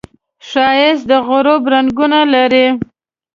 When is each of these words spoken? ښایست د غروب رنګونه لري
ښایست 0.47 1.03
د 1.09 1.11
غروب 1.27 1.63
رنګونه 1.73 2.19
لري 2.33 2.67